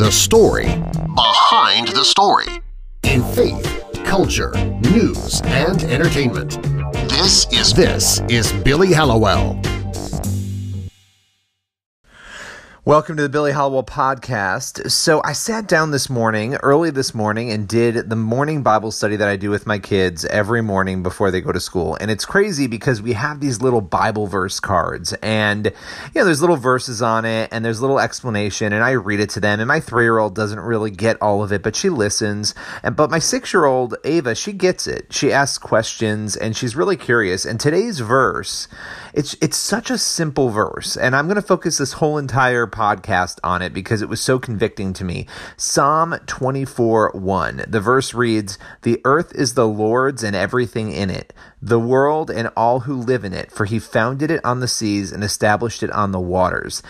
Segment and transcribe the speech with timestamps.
[0.00, 0.64] the story
[1.14, 2.46] behind the story
[3.02, 6.52] in faith, culture, news, and entertainment.
[7.10, 9.60] This is this is Billy Hallowell.
[12.90, 14.90] Welcome to the Billy Hallowell podcast.
[14.90, 19.14] So, I sat down this morning, early this morning, and did the morning Bible study
[19.14, 21.96] that I do with my kids every morning before they go to school.
[22.00, 25.72] And it's crazy because we have these little Bible verse cards, and you
[26.16, 29.40] know, there's little verses on it, and there's little explanation, and I read it to
[29.40, 29.60] them.
[29.60, 32.56] And my three year old doesn't really get all of it, but she listens.
[32.82, 35.12] And but my six year old Ava, she gets it.
[35.12, 37.44] She asks questions, and she's really curious.
[37.44, 38.66] And today's verse,
[39.14, 42.79] it's it's such a simple verse, and I'm going to focus this whole entire podcast
[43.42, 45.26] on it because it was so convicting to me.
[45.56, 47.64] Psalm 24 1.
[47.68, 52.50] The verse reads, The earth is the Lord's and everything in it, the world and
[52.56, 55.90] all who live in it, for he founded it on the seas and established it
[55.90, 56.82] on the waters.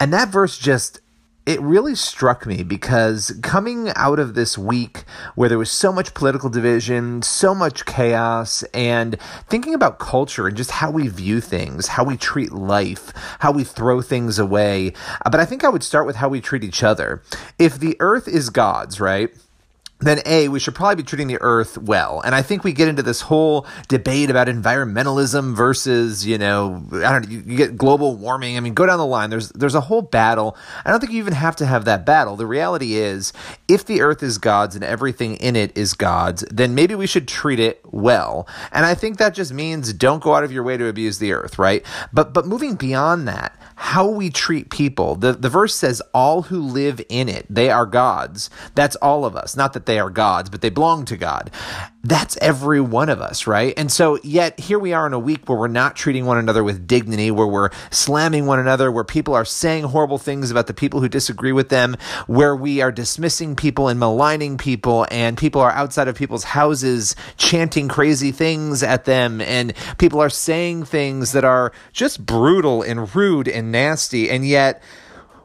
[0.00, 1.00] And that verse just
[1.46, 5.04] it really struck me because coming out of this week
[5.36, 10.56] where there was so much political division, so much chaos, and thinking about culture and
[10.56, 14.92] just how we view things, how we treat life, how we throw things away.
[15.24, 17.22] Uh, but I think I would start with how we treat each other.
[17.60, 19.30] If the earth is God's, right?
[20.00, 22.20] Then A, we should probably be treating the earth well.
[22.20, 27.12] And I think we get into this whole debate about environmentalism versus, you know, I
[27.12, 28.58] don't know, you, get global warming.
[28.58, 29.30] I mean, go down the line.
[29.30, 30.56] There's there's a whole battle.
[30.84, 32.36] I don't think you even have to have that battle.
[32.36, 33.32] The reality is,
[33.68, 37.26] if the earth is God's and everything in it is God's, then maybe we should
[37.26, 38.48] treat it well.
[38.72, 41.32] And I think that just means don't go out of your way to abuse the
[41.32, 41.84] earth, right?
[42.12, 45.14] But but moving beyond that, how we treat people.
[45.16, 48.50] The, the verse says, All who live in it, they are God's.
[48.74, 49.56] That's all of us.
[49.56, 51.50] Not that they are God's, but they belong to God.
[52.06, 53.74] That's every one of us, right?
[53.76, 56.62] And so, yet, here we are in a week where we're not treating one another
[56.62, 60.74] with dignity, where we're slamming one another, where people are saying horrible things about the
[60.74, 61.96] people who disagree with them,
[62.28, 67.16] where we are dismissing people and maligning people, and people are outside of people's houses
[67.38, 73.16] chanting crazy things at them, and people are saying things that are just brutal and
[73.16, 74.80] rude and nasty, and yet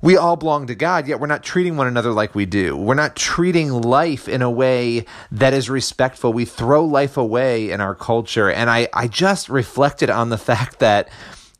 [0.00, 2.76] we all belong to God, yet we're not treating one another like we do.
[2.76, 6.32] We're not treating life in a way that is respectful.
[6.32, 8.50] We throw life away in our culture.
[8.50, 11.08] And I, I just reflected on the fact that,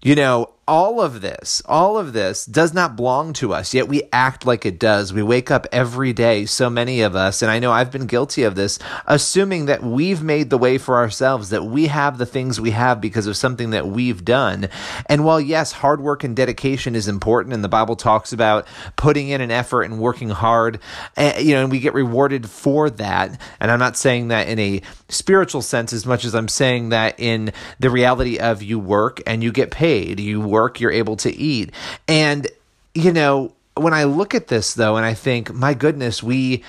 [0.03, 4.03] you know, all of this, all of this does not belong to us, yet we
[4.13, 5.15] act like it does.
[5.15, 8.43] We wake up every day, so many of us, and I know I've been guilty
[8.43, 12.61] of this, assuming that we've made the way for ourselves, that we have the things
[12.61, 14.69] we have because of something that we've done.
[15.07, 19.31] And while, yes, hard work and dedication is important, and the Bible talks about putting
[19.31, 20.81] in an effort and working hard,
[21.17, 23.41] and, you know, and we get rewarded for that.
[23.59, 27.19] And I'm not saying that in a spiritual sense as much as I'm saying that
[27.19, 30.21] in the reality of you work and you get paid.
[30.21, 31.71] You work work, you're able to eat.
[32.09, 32.49] And,
[32.95, 36.65] you know, when I look at this though, and I think, my goodness, we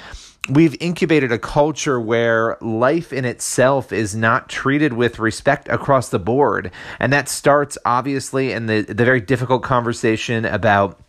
[0.50, 6.20] we've incubated a culture where life in itself is not treated with respect across the
[6.20, 6.72] board.
[7.00, 11.00] And that starts obviously in the, the very difficult conversation about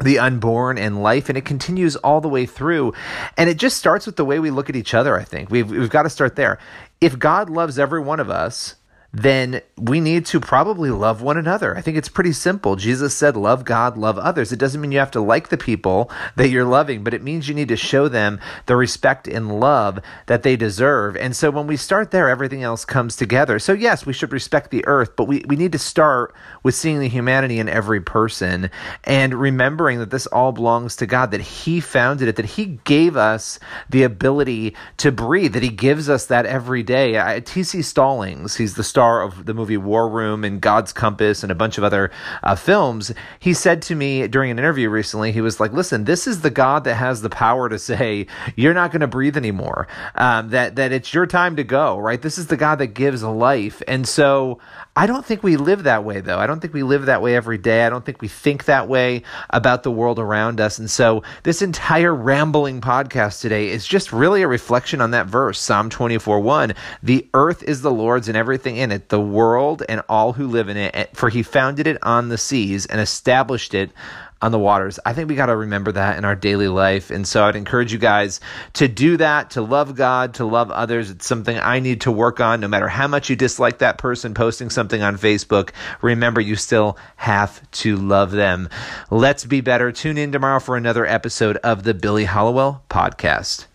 [0.00, 2.92] the unborn and life and it continues all the way through
[3.36, 5.70] and it just starts with the way we look at each other i think we've,
[5.70, 6.58] we've got to start there
[7.00, 8.74] if god loves every one of us
[9.12, 11.76] then we need to probably love one another.
[11.76, 12.76] I think it's pretty simple.
[12.76, 14.52] Jesus said, Love God, love others.
[14.52, 17.46] It doesn't mean you have to like the people that you're loving, but it means
[17.46, 21.14] you need to show them the respect and love that they deserve.
[21.16, 23.58] And so when we start there, everything else comes together.
[23.58, 26.98] So, yes, we should respect the earth, but we, we need to start with seeing
[26.98, 28.70] the humanity in every person
[29.04, 33.18] and remembering that this all belongs to God, that He founded it, that He gave
[33.18, 33.58] us
[33.90, 37.40] the ability to breathe, that He gives us that every day.
[37.44, 37.82] T.C.
[37.82, 41.56] Stallings, he's the star star of the movie War Room and God's Compass and a
[41.56, 42.12] bunch of other
[42.44, 46.28] uh, films, he said to me during an interview recently, he was like, "Listen, this
[46.28, 49.88] is the God that has the power to say you're not going to breathe anymore.
[50.14, 51.98] Um, that that it's your time to go.
[51.98, 52.22] Right?
[52.22, 54.60] This is the God that gives life." And so
[54.94, 56.38] I don't think we live that way, though.
[56.38, 57.86] I don't think we live that way every day.
[57.86, 60.78] I don't think we think that way about the world around us.
[60.78, 65.58] And so, this entire rambling podcast today is just really a reflection on that verse,
[65.58, 66.74] Psalm 24 1.
[67.02, 70.68] The earth is the Lord's and everything in it, the world and all who live
[70.68, 73.90] in it, for he founded it on the seas and established it
[74.42, 74.98] on the waters.
[75.06, 77.10] I think we got to remember that in our daily life.
[77.10, 78.40] And so I'd encourage you guys
[78.74, 81.10] to do that, to love God, to love others.
[81.10, 82.60] It's something I need to work on.
[82.60, 85.70] No matter how much you dislike that person posting something on Facebook,
[86.02, 88.68] remember you still have to love them.
[89.10, 89.92] Let's be better.
[89.92, 93.66] Tune in tomorrow for another episode of the Billy Hallowell podcast.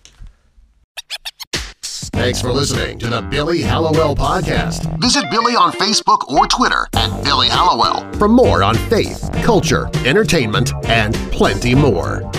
[2.18, 5.00] Thanks for listening to the Billy Hallowell Podcast.
[5.00, 10.74] Visit Billy on Facebook or Twitter at Billy Hallowell for more on faith, culture, entertainment,
[10.86, 12.30] and plenty more.